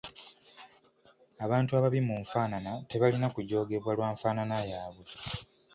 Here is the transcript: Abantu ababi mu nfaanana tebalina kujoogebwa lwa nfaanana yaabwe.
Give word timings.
Abantu 1.45 1.71
ababi 1.73 1.99
mu 2.07 2.15
nfaanana 2.23 2.71
tebalina 2.89 3.27
kujoogebwa 3.35 3.91
lwa 3.97 4.07
nfaanana 4.13 4.57
yaabwe. 4.71 5.07